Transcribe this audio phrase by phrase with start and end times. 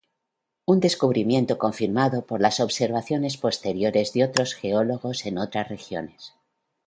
[0.65, 6.33] Un descubrimiento confirmado por las observaciones posteriores de otros geólogos en otras regiones.